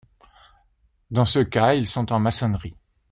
[1.11, 2.73] Dans ce cas, ils sont en maçonnerie.